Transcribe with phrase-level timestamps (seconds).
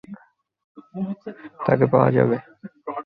[1.65, 2.37] তাকে পাওয়া যাবে।